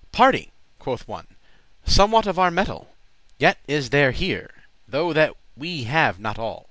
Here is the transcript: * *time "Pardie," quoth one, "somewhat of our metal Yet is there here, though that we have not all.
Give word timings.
* 0.00 0.12
*time 0.12 0.12
"Pardie," 0.12 0.52
quoth 0.78 1.08
one, 1.08 1.26
"somewhat 1.84 2.28
of 2.28 2.38
our 2.38 2.52
metal 2.52 2.94
Yet 3.36 3.58
is 3.66 3.90
there 3.90 4.12
here, 4.12 4.48
though 4.86 5.12
that 5.12 5.34
we 5.56 5.86
have 5.90 6.20
not 6.20 6.38
all. 6.38 6.68